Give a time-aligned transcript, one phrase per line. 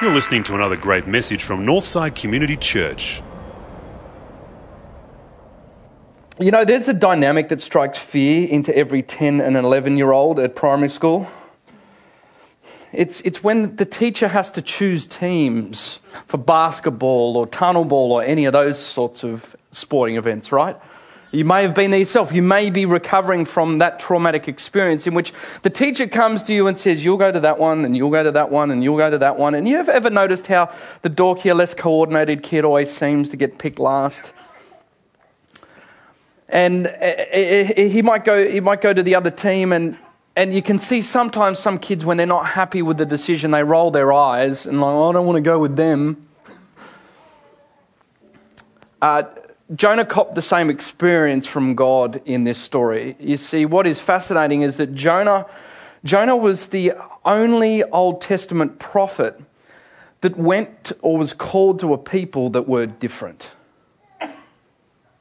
[0.00, 3.22] You're listening to another great message from Northside Community Church.
[6.40, 10.40] You know, there's a dynamic that strikes fear into every 10 and 11 year old
[10.40, 11.28] at primary school.
[12.92, 18.24] It's, it's when the teacher has to choose teams for basketball or tunnel ball or
[18.24, 20.76] any of those sorts of sporting events, right?
[21.34, 22.30] You may have been there yourself.
[22.30, 26.66] You may be recovering from that traumatic experience in which the teacher comes to you
[26.66, 28.98] and says, You'll go to that one, and you'll go to that one, and you'll
[28.98, 29.54] go to that one.
[29.54, 30.70] And you have ever noticed how
[31.00, 34.34] the dorkier, less coordinated kid always seems to get picked last?
[36.50, 39.96] And uh, uh, he might go, he might go to the other team, and,
[40.36, 43.64] and you can see sometimes some kids, when they're not happy with the decision, they
[43.64, 46.28] roll their eyes and, like, oh, I don't want to go with them.
[49.00, 49.22] Uh,
[49.74, 53.16] Jonah copped the same experience from God in this story.
[53.18, 55.46] You see, what is fascinating is that Jonah,
[56.04, 56.92] Jonah was the
[57.24, 59.40] only Old Testament prophet
[60.20, 63.50] that went or was called to a people that were different.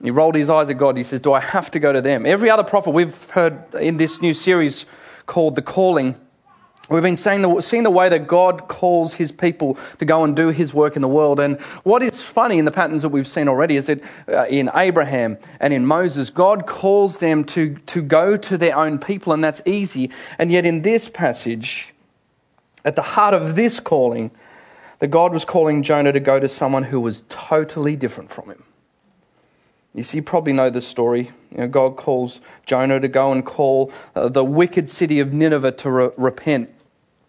[0.02, 0.98] He rolled his eyes at God.
[0.98, 2.26] He says, Do I have to go to them?
[2.26, 4.86] Every other prophet we've heard in this new series
[5.28, 6.16] called The Calling
[6.92, 10.36] We've been seeing the, seeing the way that God calls his people to go and
[10.36, 11.40] do his work in the world.
[11.40, 14.70] And what is funny in the patterns that we've seen already is that uh, in
[14.76, 19.42] Abraham and in Moses, God calls them to, to go to their own people, and
[19.42, 20.12] that's easy.
[20.38, 21.94] And yet, in this passage,
[22.84, 24.30] at the heart of this calling,
[25.00, 28.64] that God was calling Jonah to go to someone who was totally different from him.
[29.96, 31.32] You see, you probably know the story.
[31.52, 35.72] You know, God calls Jonah to go and call uh, the wicked city of Nineveh
[35.72, 36.70] to re- repent.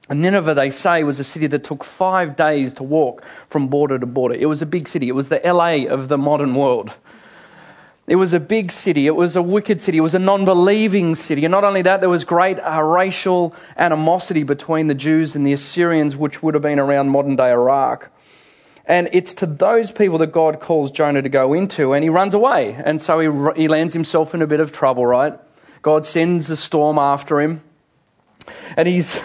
[0.08, 3.98] And Nineveh, they say, was a city that took five days to walk from border
[3.98, 4.34] to border.
[4.34, 5.08] It was a big city.
[5.08, 6.92] It was the LA of the modern world.
[8.08, 9.06] It was a big city.
[9.06, 9.98] It was a wicked city.
[9.98, 11.44] It was a non believing city.
[11.44, 15.52] And not only that, there was great uh, racial animosity between the Jews and the
[15.52, 18.10] Assyrians, which would have been around modern day Iraq.
[18.86, 22.34] And it's to those people that God calls Jonah to go into, and he runs
[22.34, 22.74] away.
[22.84, 23.20] And so
[23.54, 25.34] he, he lands himself in a bit of trouble, right?
[25.82, 27.62] God sends a storm after him.
[28.76, 29.20] And he's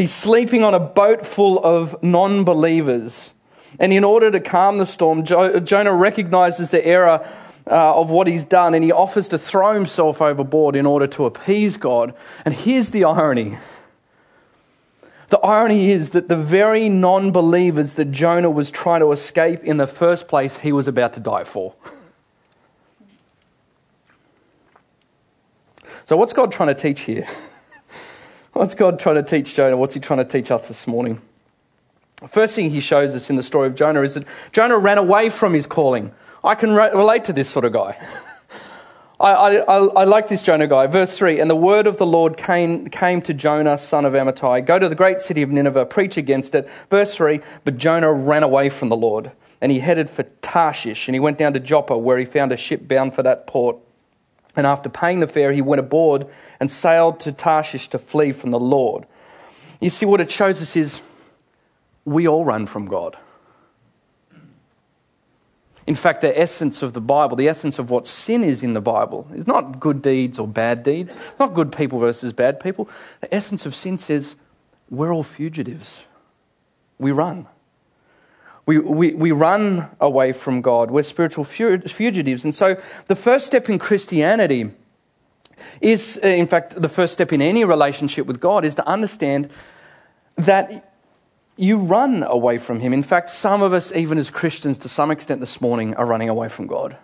[0.00, 3.34] He's sleeping on a boat full of non believers.
[3.78, 7.28] And in order to calm the storm, Jonah recognizes the error
[7.66, 11.26] uh, of what he's done and he offers to throw himself overboard in order to
[11.26, 12.14] appease God.
[12.46, 13.58] And here's the irony
[15.28, 19.76] the irony is that the very non believers that Jonah was trying to escape in
[19.76, 21.74] the first place, he was about to die for.
[26.06, 27.28] So, what's God trying to teach here?
[28.52, 29.76] What's God trying to teach Jonah?
[29.76, 31.20] What's he trying to teach us this morning?
[32.28, 35.30] First thing he shows us in the story of Jonah is that Jonah ran away
[35.30, 36.12] from his calling.
[36.44, 37.96] I can re- relate to this sort of guy.
[39.20, 40.86] I, I, I, like this Jonah guy.
[40.86, 44.64] Verse 3 And the word of the Lord came, came to Jonah, son of Amittai
[44.64, 46.68] Go to the great city of Nineveh, preach against it.
[46.90, 51.14] Verse 3 But Jonah ran away from the Lord, and he headed for Tarshish, and
[51.14, 53.76] he went down to Joppa, where he found a ship bound for that port.
[54.56, 56.26] And after paying the fare, he went aboard
[56.58, 59.06] and sailed to Tarshish to flee from the Lord.
[59.80, 61.00] You see, what it shows us is
[62.04, 63.16] we all run from God.
[65.86, 68.80] In fact, the essence of the Bible, the essence of what sin is in the
[68.80, 71.16] Bible, is not good deeds or bad deeds.
[71.30, 72.88] It's not good people versus bad people.
[73.20, 74.36] The essence of sin says
[74.88, 76.04] we're all fugitives.
[76.98, 77.46] We run.
[78.70, 80.92] We, we, we run away from God.
[80.92, 82.44] We're spiritual fugitives.
[82.44, 84.70] And so the first step in Christianity
[85.80, 89.50] is, uh, in fact, the first step in any relationship with God is to understand
[90.36, 90.94] that
[91.56, 92.92] you run away from Him.
[92.92, 96.28] In fact, some of us, even as Christians, to some extent this morning, are running
[96.28, 96.96] away from God.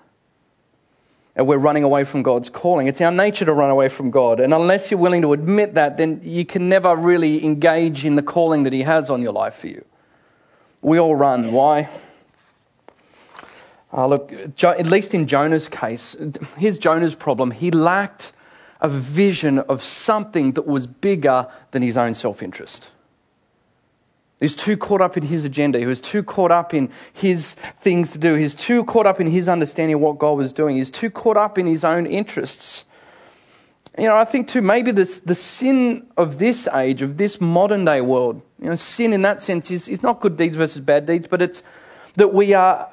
[1.35, 2.87] And we're running away from God's calling.
[2.87, 4.39] It's our nature to run away from God.
[4.39, 8.23] And unless you're willing to admit that, then you can never really engage in the
[8.23, 9.85] calling that He has on your life for you.
[10.87, 11.51] We all run.
[11.51, 11.89] Why?
[13.93, 14.33] Uh, look,
[14.63, 16.15] at least in Jonah's case,
[16.57, 17.51] here's Jonah's problem.
[17.51, 18.31] He lacked
[18.81, 22.89] a vision of something that was bigger than his own self interest.
[24.39, 25.81] He was too caught up in his agenda.
[25.81, 28.35] He was too caught up in his things to do.
[28.35, 30.77] He was too caught up in his understanding of what God was doing.
[30.77, 32.85] He was too caught up in his own interests.
[33.99, 37.87] You know, I think too, maybe this, the sin of this age, of this modern
[37.87, 41.07] day world, you know, sin in that sense is, is not good deeds versus bad
[41.07, 41.63] deeds, but it's
[42.17, 42.89] that we are,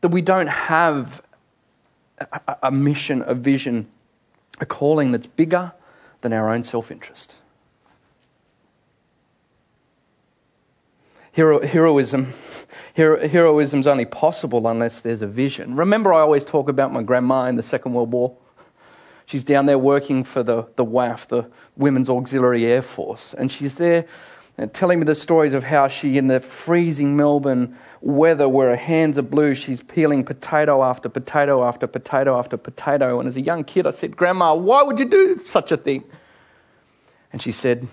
[0.00, 1.22] that we don't have
[2.18, 3.86] a, a mission, a vision,
[4.60, 5.72] a calling that's bigger
[6.22, 7.36] than our own self interest.
[11.30, 12.32] Hero, heroism,
[12.94, 15.76] hero, heroism's only possible unless there's a vision.
[15.76, 18.36] Remember, I always talk about my grandma in the Second World War.
[19.26, 23.34] She's down there working for the, the WAAF, the Women's Auxiliary Air Force.
[23.34, 24.06] And she's there
[24.58, 28.76] uh, telling me the stories of how she, in the freezing Melbourne weather where her
[28.76, 33.18] hands are blue, she's peeling potato after potato after potato after potato.
[33.18, 36.04] And as a young kid, I said, Grandma, why would you do such a thing?
[37.32, 37.88] And she said,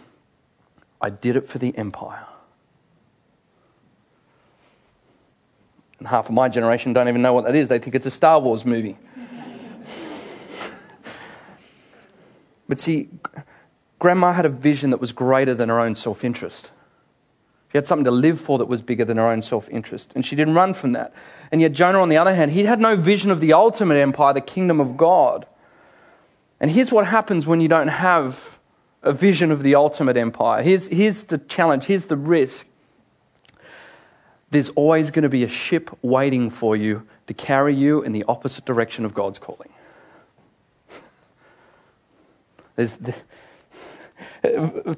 [1.01, 2.27] I did it for the empire.
[5.97, 7.69] And half of my generation don't even know what that is.
[7.69, 8.97] They think it's a Star Wars movie.
[12.71, 13.09] But see,
[13.99, 16.71] Grandma had a vision that was greater than her own self interest.
[17.69, 20.13] She had something to live for that was bigger than her own self interest.
[20.15, 21.13] And she didn't run from that.
[21.51, 24.33] And yet, Jonah, on the other hand, he had no vision of the ultimate empire,
[24.33, 25.45] the kingdom of God.
[26.61, 28.57] And here's what happens when you don't have
[29.03, 30.63] a vision of the ultimate empire.
[30.63, 32.65] Here's, here's the challenge, here's the risk.
[34.49, 38.23] There's always going to be a ship waiting for you to carry you in the
[38.29, 39.71] opposite direction of God's calling.
[42.75, 42.97] There's,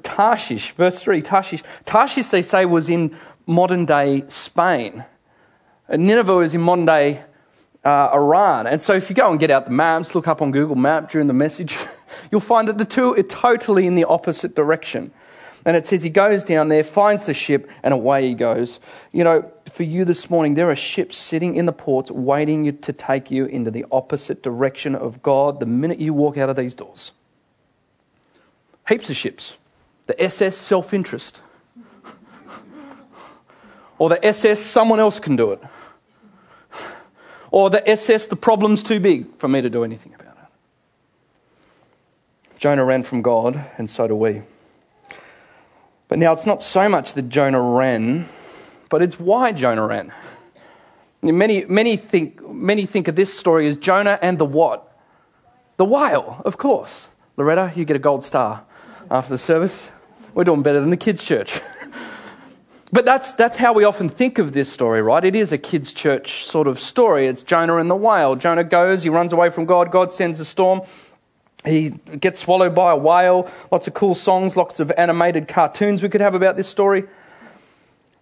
[0.02, 1.62] Tarshish, verse 3, Tarshish.
[1.84, 3.16] Tarshish, they say, was in
[3.46, 5.04] modern day Spain.
[5.90, 7.22] Nineveh is in modern day
[7.84, 8.66] uh, Iran.
[8.66, 11.10] And so if you go and get out the maps, look up on Google Map
[11.10, 11.76] during the message,
[12.30, 15.12] you'll find that the two are totally in the opposite direction.
[15.66, 18.80] And it says he goes down there, finds the ship, and away he goes.
[19.12, 22.92] You know, for you this morning, there are ships sitting in the ports waiting to
[22.92, 26.74] take you into the opposite direction of God the minute you walk out of these
[26.74, 27.12] doors.
[28.88, 29.56] Heaps of ships.
[30.06, 31.40] The SS self interest.
[33.98, 35.62] or the SS someone else can do it.
[37.50, 40.50] Or the SS the problem's too big for me to do anything about it.
[42.58, 44.42] Jonah ran from God, and so do we.
[46.08, 48.28] But now it's not so much that Jonah ran,
[48.90, 50.12] but it's why Jonah ran.
[51.22, 54.92] Many, many, think, many think of this story as Jonah and the what?
[55.78, 57.08] The whale, of course.
[57.38, 58.64] Loretta, you get a gold star
[59.14, 59.90] after the service.
[60.34, 61.60] We're doing better than the kids' church.
[62.92, 65.24] but that's, that's how we often think of this story, right?
[65.24, 67.28] It is a kids' church sort of story.
[67.28, 68.34] It's Jonah and the whale.
[68.34, 70.82] Jonah goes, he runs away from God, God sends a storm.
[71.64, 73.48] He gets swallowed by a whale.
[73.70, 77.04] Lots of cool songs, lots of animated cartoons we could have about this story.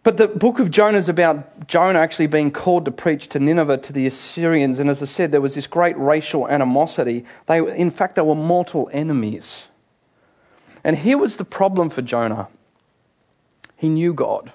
[0.03, 3.79] But the book of Jonah is about Jonah actually being called to preach to Nineveh,
[3.79, 4.79] to the Assyrians.
[4.79, 7.25] And as I said, there was this great racial animosity.
[7.47, 9.69] They, in fact, they were mortal enemies.
[10.85, 12.49] And here was the problem for Jonah
[13.77, 14.53] he knew God,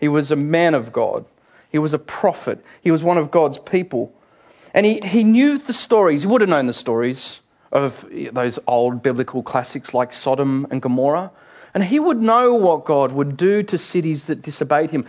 [0.00, 1.26] he was a man of God,
[1.70, 4.14] he was a prophet, he was one of God's people.
[4.72, 7.40] And he, he knew the stories, he would have known the stories
[7.70, 11.32] of those old biblical classics like Sodom and Gomorrah.
[11.74, 15.06] And he would know what God would do to cities that disobeyed him.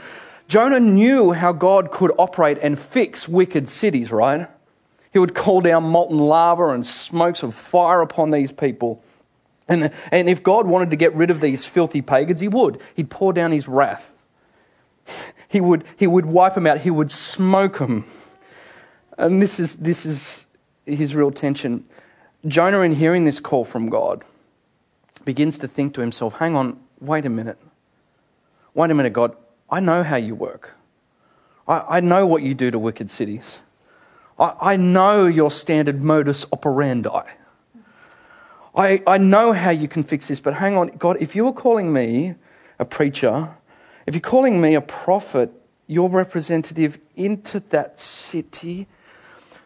[0.48, 4.50] Jonah knew how God could operate and fix wicked cities, right?
[5.14, 9.02] He would call down molten lava and smokes of fire upon these people.
[9.68, 12.80] And, and if God wanted to get rid of these filthy pagans, he would.
[12.96, 14.12] He'd pour down his wrath.
[15.48, 16.82] He would, he would wipe them out.
[16.82, 18.06] He would smoke them.
[19.18, 20.46] And this is, this is
[20.86, 21.86] his real tension.
[22.48, 24.24] Jonah, in hearing this call from God,
[25.24, 27.58] begins to think to himself, hang on, wait a minute.
[28.74, 29.36] Wait a minute, God.
[29.70, 30.76] I know how you work.
[31.68, 33.58] I, I know what you do to wicked cities.
[34.38, 37.24] I, I know your standard modus operandi.
[38.76, 41.94] I, I know how you can fix this, but hang on, God, if you're calling
[41.94, 42.36] me
[42.78, 43.56] a preacher,
[44.06, 45.52] if you're calling me a prophet,
[45.88, 48.88] your representative into that city,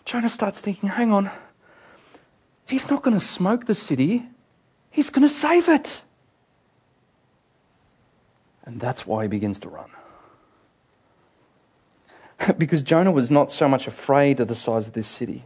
[0.06, 1.32] Jonah starts thinking, hang on,
[2.68, 4.28] he's not going to smoke the city,
[4.92, 6.01] he's going to save it.
[8.63, 9.89] And that's why he begins to run.
[12.58, 15.46] because Jonah was not so much afraid of the size of this city.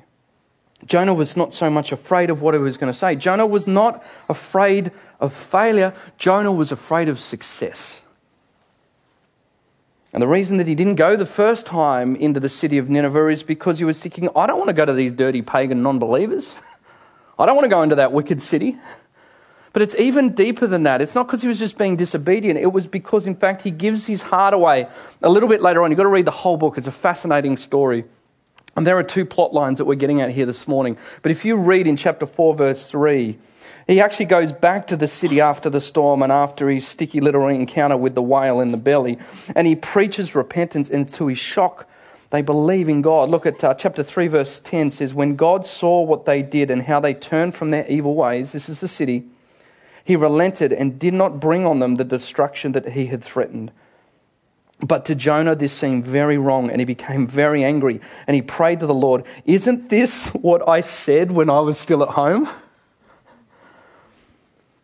[0.86, 3.16] Jonah was not so much afraid of what he was going to say.
[3.16, 5.94] Jonah was not afraid of failure.
[6.18, 8.02] Jonah was afraid of success.
[10.12, 13.30] And the reason that he didn't go the first time into the city of Nineveh
[13.30, 15.98] is because he was thinking, I don't want to go to these dirty pagan non
[15.98, 16.54] believers.
[17.40, 18.78] I don't want to go into that wicked city.
[19.72, 21.02] But it's even deeper than that.
[21.02, 22.60] It's not because he was just being disobedient.
[22.60, 24.88] It was because, in fact, he gives his heart away.
[25.24, 26.78] A little bit later on, you've got to read the whole book.
[26.78, 28.06] It's a fascinating story.
[28.76, 30.98] And there are two plot lines that we're getting at here this morning.
[31.22, 33.38] But if you read in chapter 4, verse 3,
[33.88, 37.48] he actually goes back to the city after the storm and after his sticky little
[37.48, 39.20] encounter with the whale in the belly.
[39.56, 41.88] And he preaches repentance, and to his shock,
[42.30, 43.30] they believe in God.
[43.30, 46.82] Look at uh, chapter 3, verse 10 says, When God saw what they did and
[46.82, 49.26] how they turned from their evil ways, this is the city,
[50.04, 53.72] he relented and did not bring on them the destruction that he had threatened.
[54.80, 58.02] But to Jonah, this seemed very wrong, and he became very angry.
[58.28, 62.04] And he prayed to the Lord, Isn't this what I said when I was still
[62.04, 62.50] at home?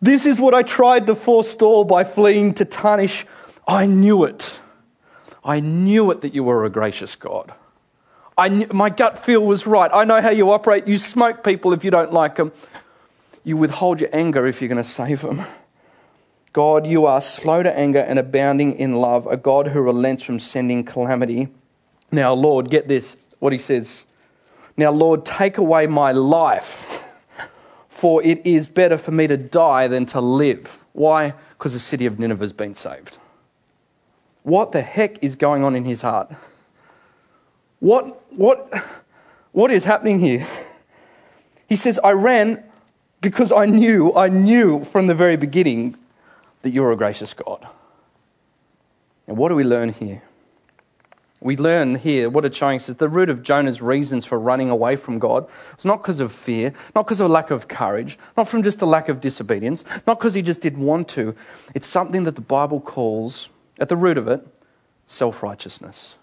[0.01, 3.25] This is what I tried to forestall by fleeing to Tarshish.
[3.67, 4.59] I knew it.
[5.43, 7.53] I knew it that you were a gracious God.
[8.37, 9.91] I knew, my gut feel was right.
[9.93, 10.87] I know how you operate.
[10.87, 12.53] You smoke people if you don't like them.
[13.43, 15.45] You withhold your anger if you're going to save them.
[16.51, 20.39] God, you are slow to anger and abounding in love, a God who relents from
[20.39, 21.49] sending calamity.
[22.11, 24.05] Now, Lord, get this, what he says.
[24.75, 27.03] Now, Lord, take away my life,
[27.87, 30.83] for it is better for me to die than to live.
[30.93, 31.35] Why?
[31.57, 33.17] Because the city of Nineveh has been saved.
[34.41, 36.31] What the heck is going on in his heart?
[37.79, 38.73] What, what,
[39.51, 40.47] what is happening here?
[41.67, 42.63] He says, I ran
[43.21, 45.95] because I knew, I knew from the very beginning
[46.61, 47.67] that you're a gracious God.
[49.27, 50.23] And what do we learn here?
[51.41, 54.97] We learn here what showing us is the root of Jonah's reasons for running away
[54.97, 58.49] from God was not because of fear, not because of a lack of courage, not
[58.49, 61.33] from just a lack of disobedience, not because he just didn't want to.
[61.73, 63.47] It's something that the Bible calls,
[63.79, 64.45] at the root of it,
[65.07, 66.15] self righteousness.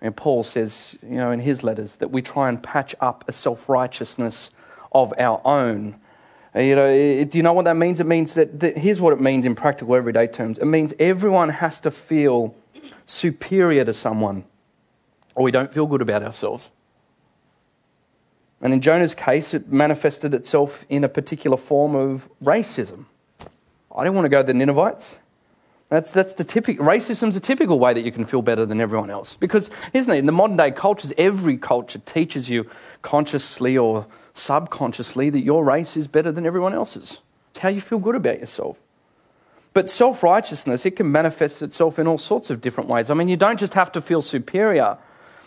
[0.00, 3.32] And Paul says, you know, in his letters, that we try and patch up a
[3.32, 4.50] self righteousness
[4.92, 5.96] of our own
[6.54, 8.00] you know, do you know what that means?
[8.00, 10.58] It means that, that, here's what it means in practical everyday terms.
[10.58, 12.54] It means everyone has to feel
[13.06, 14.44] superior to someone,
[15.34, 16.70] or we don't feel good about ourselves.
[18.60, 23.04] And in Jonah's case, it manifested itself in a particular form of racism.
[23.94, 25.16] I don't want to go to the Ninevites.
[25.90, 29.10] That's, that's the typical, racism's a typical way that you can feel better than everyone
[29.10, 29.34] else.
[29.34, 32.68] Because, isn't it, in the modern day cultures, every culture teaches you
[33.00, 34.06] consciously or
[34.38, 37.20] subconsciously that your race is better than everyone else's.
[37.50, 38.78] It's how you feel good about yourself.
[39.74, 43.10] But self righteousness, it can manifest itself in all sorts of different ways.
[43.10, 44.98] I mean, you don't just have to feel superior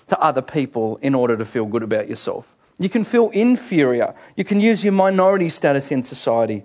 [0.08, 2.56] to other people in order to feel good about yourself.
[2.80, 4.16] You can feel inferior.
[4.36, 6.64] You can use your minority status in society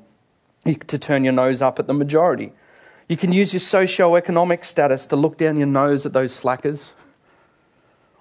[0.65, 2.53] to turn your nose up at the majority.
[3.09, 6.91] You can use your socio-economic status to look down your nose at those slackers.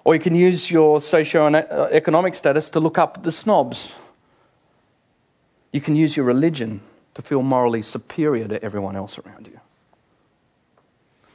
[0.06, 3.90] Or you can use your socio-economic uh, status to look up the snobs.
[5.72, 6.80] You can use your religion
[7.14, 9.58] to feel morally superior to everyone else around you.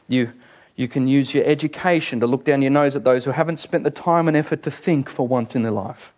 [0.08, 0.32] You,
[0.78, 3.84] you can use your education to look down your nose at those who haven't spent
[3.84, 6.14] the time and effort to think for once in their life.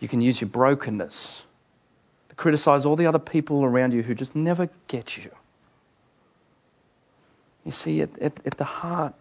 [0.00, 1.42] You can use your brokenness
[2.30, 5.30] to criticize all the other people around you who just never get you.
[7.64, 9.14] You see, at, at, at the heart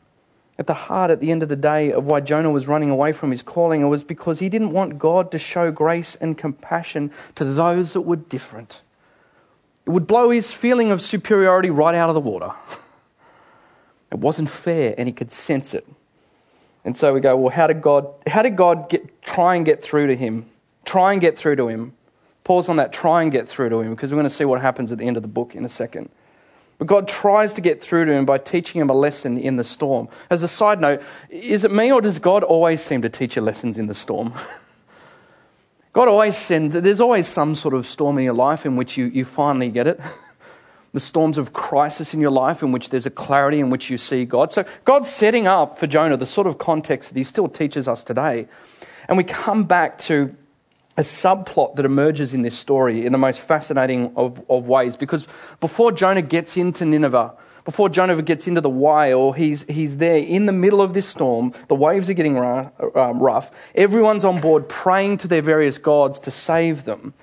[0.60, 3.14] at the heart, at the end of the day, of why Jonah was running away
[3.14, 7.12] from his calling, it was because he didn't want God to show grace and compassion
[7.36, 8.82] to those that were different.
[9.86, 12.52] It would blow his feeling of superiority right out of the water.
[14.10, 15.86] It wasn't fair, and he could sense it.
[16.86, 19.84] And so we go, well, how did God, how did God get, try and get
[19.84, 20.46] through to him?
[20.86, 21.94] Try and get through to him.
[22.46, 24.62] Pause on that, try and get through to him, because we're going to see what
[24.62, 26.10] happens at the end of the book in a second.
[26.78, 29.64] But God tries to get through to him by teaching him a lesson in the
[29.64, 30.10] storm.
[30.30, 33.42] As a side note, is it me or does God always seem to teach you
[33.42, 34.34] lessons in the storm?
[35.94, 39.06] God always sends, there's always some sort of storm in your life in which you,
[39.06, 40.00] you finally get it.
[40.94, 44.00] The storms of crisis in your life in which there's a clarity in which you
[44.00, 44.52] see God.
[44.52, 48.04] So God's setting up for Jonah the sort of context that he still teaches us
[48.04, 48.48] today.
[49.08, 50.36] And we come back to
[50.98, 54.96] a subplot that emerges in this story in the most fascinating of, of ways.
[54.96, 55.28] Because
[55.60, 57.34] before Jonah gets into Nineveh,
[57.66, 61.54] before Jonah gets into the whale, he's, he's there in the middle of this storm.
[61.68, 63.52] The waves are getting um, rough.
[63.76, 67.14] Everyone's on board praying to their various gods to save them.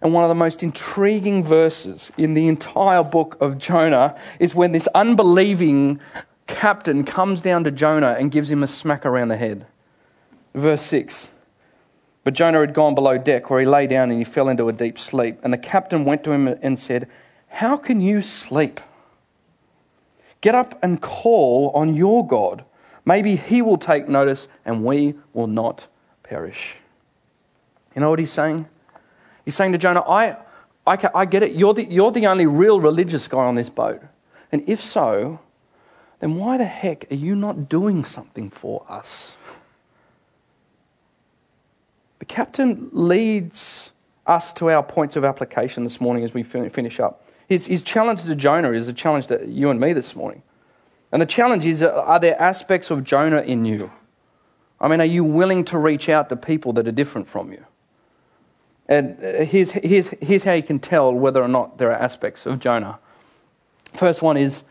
[0.00, 4.72] And one of the most intriguing verses in the entire book of Jonah is when
[4.72, 6.00] this unbelieving
[6.46, 9.66] captain comes down to Jonah and gives him a smack around the head.
[10.54, 11.28] Verse 6.
[12.24, 14.72] But Jonah had gone below deck, where he lay down and he fell into a
[14.72, 15.38] deep sleep.
[15.42, 17.08] And the captain went to him and said,
[17.48, 18.80] How can you sleep?
[20.40, 22.64] Get up and call on your God.
[23.04, 25.86] Maybe he will take notice and we will not
[26.22, 26.76] perish.
[27.94, 28.66] You know what he's saying?
[29.44, 30.36] He's saying to Jonah, I,
[30.86, 31.52] I, I get it.
[31.52, 34.02] You're the, you're the only real religious guy on this boat.
[34.50, 35.40] And if so,
[36.20, 39.34] then why the heck are you not doing something for us?
[42.24, 43.90] The captain leads
[44.26, 47.22] us to our points of application this morning as we finish up.
[47.50, 50.42] His, his challenge to Jonah is a challenge to you and me this morning.
[51.12, 53.92] And the challenge is are there aspects of Jonah in you?
[54.80, 57.62] I mean, are you willing to reach out to people that are different from you?
[58.88, 62.46] And uh, here's, here's, here's how you can tell whether or not there are aspects
[62.46, 63.00] of Jonah.
[63.92, 64.62] First one is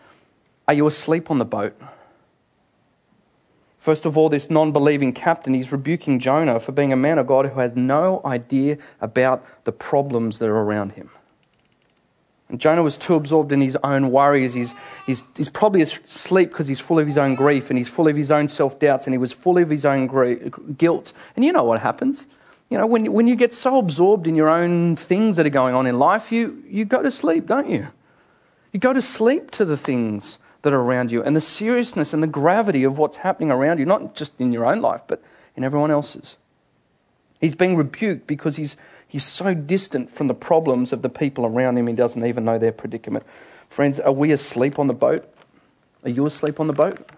[0.68, 1.80] Are you asleep on the boat?
[3.84, 7.28] First of all, this non believing captain, he's rebuking Jonah for being a man of
[7.28, 11.10] God who has no idea about the problems that are around him.
[12.48, 14.54] And Jonah was too absorbed in his own worries.
[14.54, 14.74] He's,
[15.06, 18.16] he's, he's probably asleep because he's full of his own grief and he's full of
[18.16, 20.08] his own self doubts and he was full of his own
[20.78, 21.12] guilt.
[21.36, 22.26] And you know what happens.
[22.70, 25.76] You know, when, when you get so absorbed in your own things that are going
[25.76, 27.90] on in life, you, you go to sleep, don't you?
[28.72, 32.24] You go to sleep to the things that are around you and the seriousness and
[32.24, 35.22] the gravity of what's happening around you, not just in your own life, but
[35.56, 36.38] in everyone else's.
[37.40, 38.76] He's being rebuked because he's,
[39.08, 42.58] he's so distant from the problems of the people around him, he doesn't even know
[42.58, 43.26] their predicament.
[43.70, 45.30] Friends, are we asleep on the boat?
[46.04, 47.10] Are you asleep on the boat?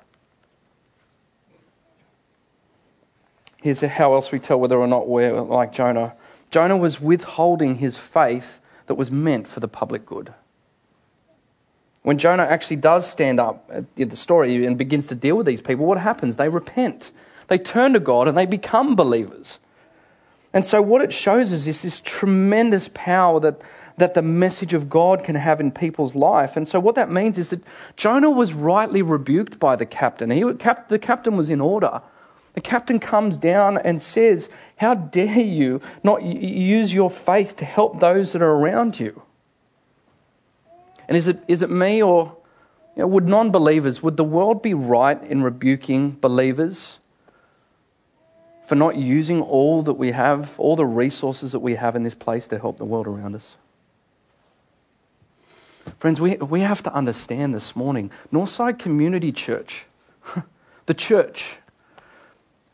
[3.61, 6.13] Here's how else we tell whether or not we're like Jonah.
[6.51, 10.33] Jonah was withholding his faith that was meant for the public good.
[12.05, 15.59] When Jonah actually does stand up at the story and begins to deal with these
[15.59, 16.35] people, what happens?
[16.35, 17.09] They repent.
[17.47, 19.57] They turn to God and they become believers.
[20.53, 23.59] And so, what it shows us is this tremendous power that,
[23.97, 26.55] that the message of God can have in people's life.
[26.55, 27.63] And so, what that means is that
[27.95, 30.29] Jonah was rightly rebuked by the captain.
[30.29, 32.03] He, the captain was in order.
[32.53, 34.47] The captain comes down and says,
[34.77, 39.23] How dare you not use your faith to help those that are around you?
[41.07, 42.37] And is it, is it me or
[42.95, 46.99] you know, would non believers, would the world be right in rebuking believers
[48.67, 52.15] for not using all that we have, all the resources that we have in this
[52.15, 53.55] place to help the world around us?
[55.99, 59.85] Friends, we, we have to understand this morning Northside Community Church,
[60.85, 61.57] the church,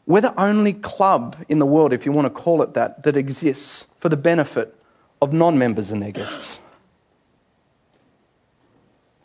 [0.06, 3.16] we're the only club in the world, if you want to call it that, that
[3.16, 4.76] exists for the benefit
[5.22, 6.60] of non members and their guests.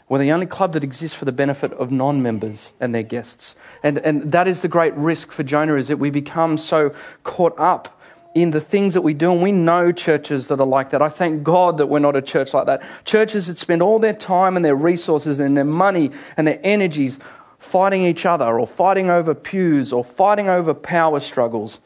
[0.09, 3.57] We're the only club that exists for the benefit of non members and their guests.
[3.83, 6.95] And, and that is the great risk for Jonah, is that we become so
[7.25, 8.01] caught up
[8.35, 9.33] in the things that we do.
[9.33, 11.03] And we know churches that are like that.
[11.03, 12.83] I thank God that we're not a church like that.
[13.05, 17.19] Churches that spend all their time and their resources and their money and their energies
[17.59, 21.81] fighting each other or fighting over pews or fighting over power struggles.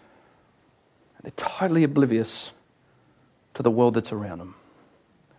[1.23, 2.51] They're totally oblivious
[3.55, 4.57] to the world that's around them.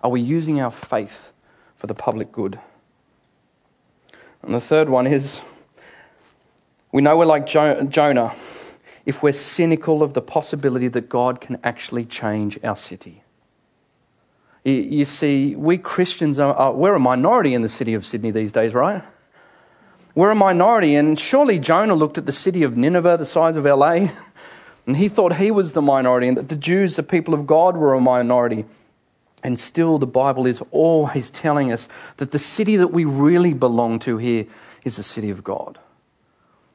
[0.03, 1.31] Are we using our faith
[1.75, 2.59] for the public good?
[4.43, 5.39] And the third one is
[6.91, 8.35] we know we're like Jonah
[9.05, 13.23] if we're cynical of the possibility that God can actually change our city.
[14.63, 18.75] You see, we Christians are, we're a minority in the city of Sydney these days,
[18.75, 19.03] right?
[20.13, 23.65] We're a minority, and surely Jonah looked at the city of Nineveh, the size of
[23.65, 24.09] LA,
[24.85, 27.75] and he thought he was the minority, and that the Jews, the people of God,
[27.75, 28.65] were a minority.
[29.43, 33.99] And still, the Bible is always telling us that the city that we really belong
[33.99, 34.45] to here
[34.85, 35.79] is the city of God.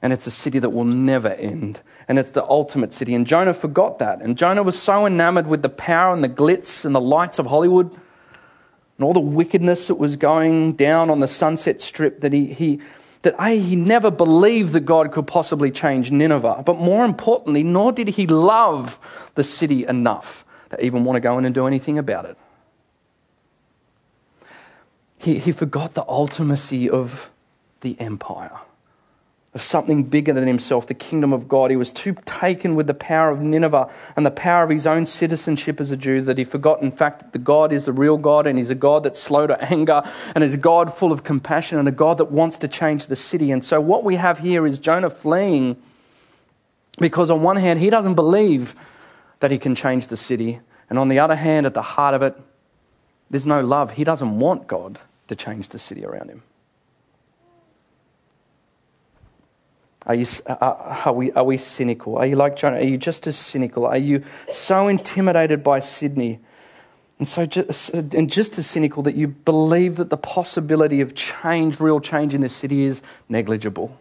[0.02, 1.81] And it's a city that will never end.
[2.09, 3.14] And it's the ultimate city.
[3.14, 4.20] And Jonah forgot that.
[4.20, 7.46] And Jonah was so enamored with the power and the glitz and the lights of
[7.46, 12.52] Hollywood and all the wickedness that was going down on the Sunset Strip that he,
[12.52, 12.81] he,
[13.22, 16.62] that A, he never believed that God could possibly change Nineveh.
[16.64, 18.98] But more importantly, nor did he love
[19.35, 22.37] the city enough to even want to go in and do anything about it.
[25.18, 27.31] He, he forgot the ultimacy of
[27.81, 28.52] the empire,
[29.55, 31.70] of something bigger than himself, the kingdom of God.
[31.70, 35.07] He was too taken with the power of Nineveh and the power of his own
[35.07, 38.18] citizenship as a Jew that he forgot, in fact, that the God is the real
[38.18, 40.02] God and he's a God that's slow to anger
[40.35, 43.16] and is a God full of compassion and a God that wants to change the
[43.16, 43.50] city.
[43.50, 45.76] And so, what we have here is Jonah fleeing
[46.98, 48.74] because, on one hand, he doesn't believe
[49.40, 50.61] that he can change the city.
[50.88, 52.37] And on the other hand, at the heart of it,
[53.31, 53.93] there's no love.
[53.93, 56.43] He doesn't want God to change the city around him.
[60.07, 62.17] Are, you, are, we, are we cynical?
[62.17, 62.77] Are you like Jonah?
[62.77, 63.87] Are you just as cynical?
[63.87, 66.39] Are you so intimidated by Sydney
[67.19, 71.81] and, so just, and just as cynical that you believe that the possibility of change,
[71.81, 73.99] real change in this city, is negligible?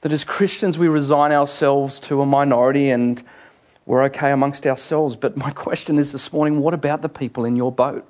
[0.00, 3.22] That as Christians we resign ourselves to a minority and
[3.84, 5.14] we're okay amongst ourselves.
[5.14, 8.08] But my question is this morning what about the people in your boat?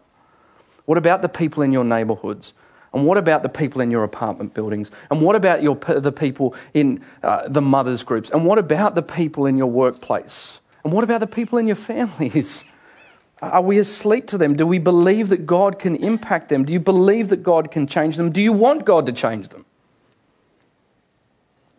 [0.85, 2.53] What about the people in your neighborhoods?
[2.93, 4.91] And what about the people in your apartment buildings?
[5.11, 8.29] And what about your, the people in uh, the mothers' groups?
[8.31, 10.59] And what about the people in your workplace?
[10.85, 12.65] And what about the people in your families?
[13.43, 14.57] Are we asleep to them?
[14.57, 16.65] Do we believe that God can impact them?
[16.65, 18.31] Do you believe that God can change them?
[18.31, 19.65] Do you want God to change them?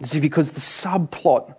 [0.03, 1.55] See, because the subplot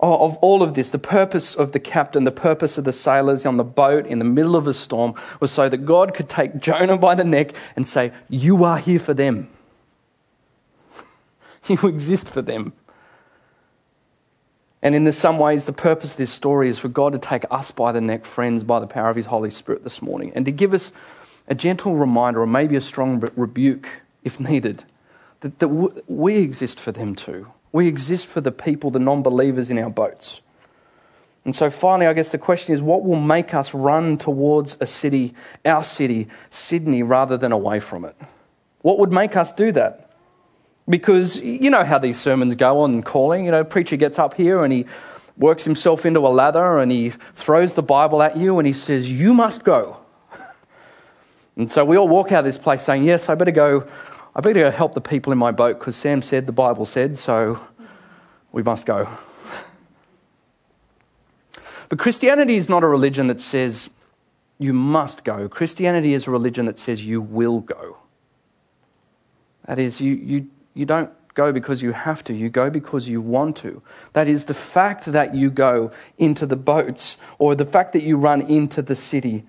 [0.00, 3.44] Oh, of all of this, the purpose of the captain, the purpose of the sailors
[3.44, 6.60] on the boat in the middle of a storm was so that God could take
[6.60, 9.48] Jonah by the neck and say, You are here for them.
[11.66, 12.72] You exist for them.
[14.80, 17.72] And in some ways, the purpose of this story is for God to take us
[17.72, 20.52] by the neck, friends, by the power of His Holy Spirit this morning, and to
[20.52, 20.92] give us
[21.48, 24.84] a gentle reminder, or maybe a strong rebuke if needed,
[25.40, 25.68] that, that
[26.06, 27.48] we exist for them too.
[27.72, 30.40] We exist for the people, the non believers in our boats.
[31.44, 34.86] And so finally, I guess the question is what will make us run towards a
[34.86, 38.14] city, our city, Sydney, rather than away from it?
[38.82, 40.10] What would make us do that?
[40.88, 43.44] Because you know how these sermons go on calling.
[43.44, 44.86] You know, preacher gets up here and he
[45.38, 49.10] works himself into a lather and he throws the Bible at you and he says,
[49.10, 49.98] You must go.
[51.56, 53.88] And so we all walk out of this place saying, Yes, I better go.
[54.38, 57.18] I better go help the people in my boat because Sam said, the Bible said,
[57.18, 57.58] so
[58.52, 59.08] we must go.
[61.88, 63.90] But Christianity is not a religion that says
[64.56, 65.48] you must go.
[65.48, 67.96] Christianity is a religion that says you will go.
[69.66, 73.20] That is, you, you, you don't go because you have to, you go because you
[73.20, 73.82] want to.
[74.12, 78.16] That is, the fact that you go into the boats or the fact that you
[78.16, 79.46] run into the city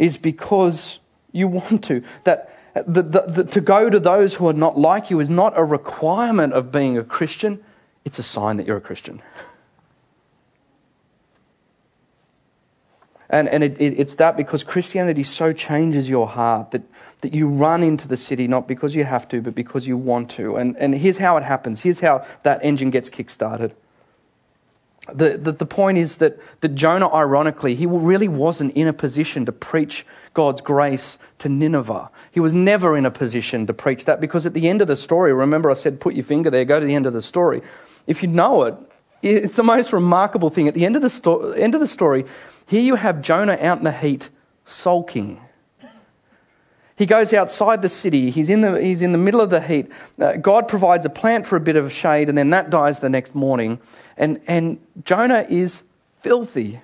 [0.00, 0.98] is because
[1.30, 2.02] you want to.
[2.24, 5.56] That the, the, the, to go to those who are not like you is not
[5.56, 7.62] a requirement of being a Christian,
[8.04, 9.22] it's a sign that you're a Christian.
[13.30, 16.82] And, and it, it, it's that because Christianity so changes your heart that,
[17.22, 20.30] that you run into the city not because you have to, but because you want
[20.32, 20.56] to.
[20.56, 21.80] And, and here's how it happens.
[21.80, 23.74] Here's how that engine gets kick-started.
[25.12, 29.44] The, the, the point is that, that Jonah, ironically, he really wasn't in a position
[29.46, 32.10] to preach God's grace to Nineveh.
[32.30, 34.96] He was never in a position to preach that because at the end of the
[34.96, 37.60] story, remember I said, put your finger there, go to the end of the story.
[38.06, 38.74] If you know it,
[39.22, 40.68] it's the most remarkable thing.
[40.68, 42.24] At the end of the, sto- end of the story,
[42.66, 44.30] here you have Jonah out in the heat,
[44.64, 45.40] sulking.
[46.96, 48.30] He goes outside the city.
[48.30, 49.90] He's in the, he's in the middle of the heat.
[50.18, 53.08] Uh, God provides a plant for a bit of shade, and then that dies the
[53.08, 53.80] next morning.
[54.16, 55.82] And, and Jonah is
[56.22, 56.80] filthy.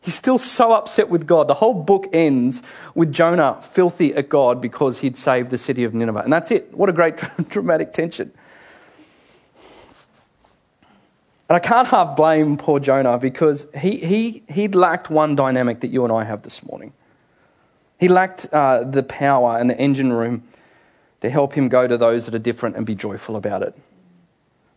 [0.00, 1.48] He's still so upset with God.
[1.48, 2.62] The whole book ends
[2.94, 6.20] with Jonah filthy at God because he'd saved the city of Nineveh.
[6.20, 6.72] And that's it.
[6.72, 7.16] What a great
[7.48, 8.32] dramatic tension.
[11.48, 15.88] And I can't half blame poor Jonah because he, he, he lacked one dynamic that
[15.88, 16.92] you and I have this morning.
[17.98, 20.42] He lacked uh, the power and the engine room
[21.20, 23.74] to help him go to those that are different and be joyful about it.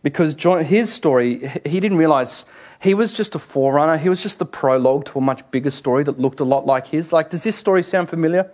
[0.02, 2.44] Because Jonah, his story, he didn't realize
[2.80, 3.98] he was just a forerunner.
[3.98, 6.86] He was just the prologue to a much bigger story that looked a lot like
[6.86, 7.12] his.
[7.12, 8.50] Like, does this story sound familiar?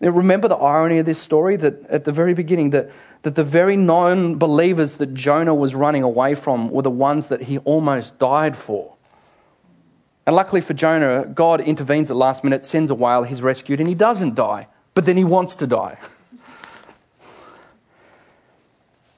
[0.00, 2.90] Now, remember the irony of this story that at the very beginning, that,
[3.22, 7.42] that the very non believers that Jonah was running away from were the ones that
[7.42, 8.96] he almost died for.
[10.26, 13.88] And luckily for Jonah, God intervenes at last minute, sends a whale, he's rescued, and
[13.88, 15.98] he doesn't die, but then he wants to die.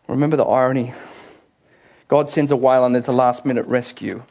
[0.08, 0.92] Remember the irony.
[2.08, 4.22] God sends a whale and there's a last minute rescue.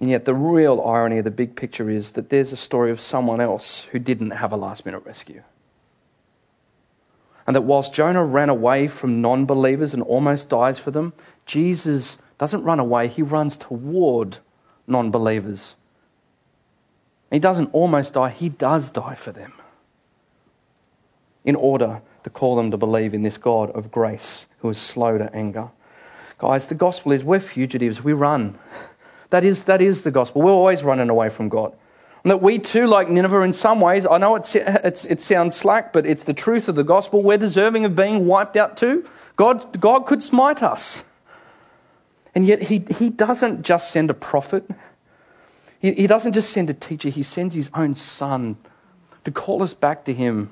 [0.00, 3.00] And yet, the real irony of the big picture is that there's a story of
[3.00, 5.42] someone else who didn't have a last minute rescue.
[7.46, 11.12] And that whilst Jonah ran away from non believers and almost dies for them,
[11.44, 14.38] Jesus doesn't run away, he runs toward
[14.86, 15.74] non believers.
[17.30, 19.52] He doesn't almost die, he does die for them
[21.44, 25.18] in order to call them to believe in this God of grace who is slow
[25.18, 25.70] to anger.
[26.38, 28.58] Guys, the gospel is we're fugitives, we run.
[29.30, 30.42] That is, that is the gospel.
[30.42, 31.72] We're always running away from God.
[32.24, 35.56] And that we too, like Nineveh, in some ways, I know it's, it's, it sounds
[35.56, 37.22] slack, but it's the truth of the gospel.
[37.22, 39.08] We're deserving of being wiped out too.
[39.36, 41.04] God, God could smite us.
[42.34, 44.68] And yet, he, he doesn't just send a prophet,
[45.80, 48.56] he, he doesn't just send a teacher, He sends His own Son
[49.24, 50.50] to call us back to Him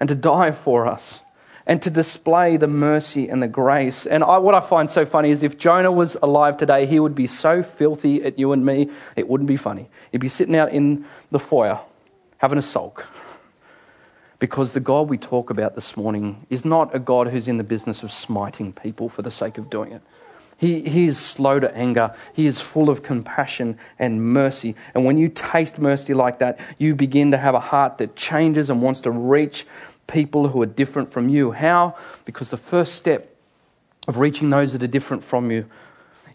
[0.00, 1.20] and to die for us
[1.66, 4.06] and to display the mercy and the grace.
[4.06, 7.14] And I, what I find so funny is if Jonah was alive today, he would
[7.14, 9.88] be so filthy at you and me, it wouldn't be funny.
[10.12, 11.80] He'd be sitting out in the foyer
[12.38, 13.06] having a sulk.
[14.38, 17.64] Because the God we talk about this morning is not a God who's in the
[17.64, 20.02] business of smiting people for the sake of doing it.
[20.56, 22.14] He, he is slow to anger.
[22.32, 24.76] He is full of compassion and mercy.
[24.94, 28.70] And when you taste mercy like that, you begin to have a heart that changes
[28.70, 29.66] and wants to reach
[30.06, 31.52] people who are different from you.
[31.52, 31.96] How?
[32.24, 33.36] Because the first step
[34.06, 35.66] of reaching those that are different from you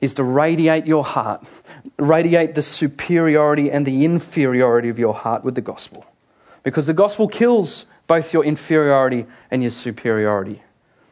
[0.01, 1.45] is to radiate your heart,
[1.97, 6.05] radiate the superiority and the inferiority of your heart with the gospel.
[6.63, 10.63] Because the gospel kills both your inferiority and your superiority.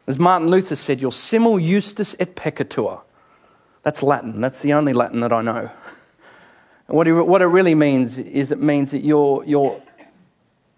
[0.06, 3.00] As Martin Luther said, your simul justus et peccator.
[3.82, 4.40] That's Latin.
[4.40, 5.70] That's the only Latin that I know.
[6.88, 9.80] And what it, what it really means is it means that you're, you're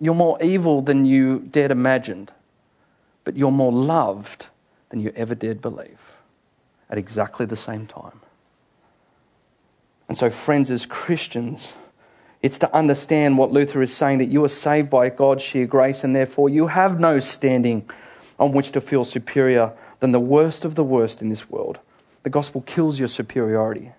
[0.00, 2.32] you're more evil than you dared imagined,
[3.22, 4.46] but you're more loved
[4.88, 5.98] than you ever dared believe
[6.88, 8.20] at exactly the same time.
[10.08, 11.74] And so, friends, as Christians,
[12.42, 16.02] it's to understand what Luther is saying that you are saved by God's sheer grace,
[16.02, 17.88] and therefore you have no standing
[18.38, 21.78] on which to feel superior than the worst of the worst in this world.
[22.22, 23.92] The gospel kills your superiority.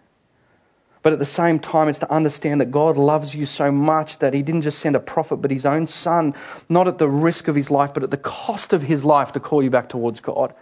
[1.03, 4.33] But at the same time, it's to understand that God loves you so much that
[4.33, 6.35] He didn't just send a prophet, but His own Son,
[6.69, 9.39] not at the risk of His life, but at the cost of His life to
[9.39, 10.53] call you back towards God.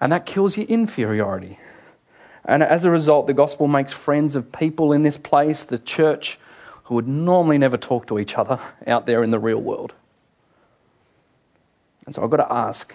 [0.00, 1.58] And that kills your inferiority.
[2.44, 6.38] And as a result, the gospel makes friends of people in this place, the church,
[6.84, 9.94] who would normally never talk to each other out there in the real world.
[12.06, 12.94] And so I've got to ask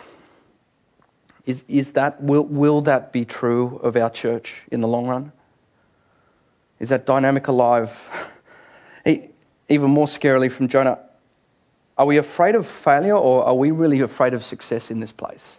[1.45, 5.32] is, is that, will, will that be true of our church in the long run?
[6.80, 8.32] Is that dynamic alive?
[9.06, 11.00] Even more scarily from Jonah,
[11.98, 15.58] are we afraid of failure or are we really afraid of success in this place?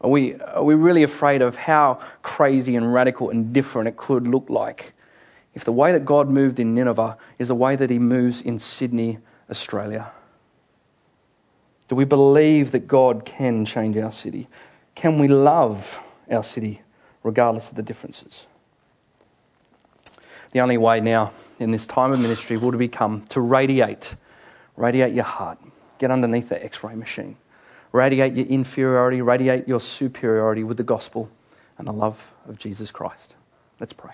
[0.00, 4.26] Are we, are we really afraid of how crazy and radical and different it could
[4.26, 4.92] look like
[5.54, 8.58] if the way that God moved in Nineveh is the way that He moves in
[8.58, 10.10] Sydney, Australia?
[11.86, 14.48] Do we believe that God can change our city?
[14.96, 16.82] Can we love our city
[17.22, 18.46] regardless of the differences?
[20.52, 24.14] The only way now in this time of ministry will become to radiate,
[24.76, 25.58] radiate your heart,
[25.98, 27.36] get underneath the x ray machine,
[27.92, 31.30] radiate your inferiority, radiate your superiority with the gospel
[31.78, 33.34] and the love of Jesus Christ.
[33.80, 34.12] Let's pray.